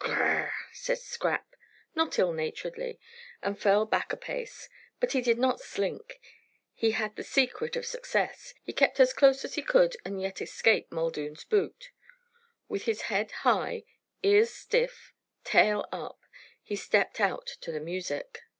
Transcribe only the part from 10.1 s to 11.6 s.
yet escape Muldoon's